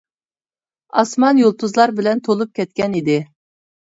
ئاسمان 1.01 1.41
يۇلتۇزلار 1.41 1.93
بىلەن 1.99 2.23
تولۇپ 2.29 2.57
كەتكەن 2.61 2.97
ئىدى. 3.01 3.19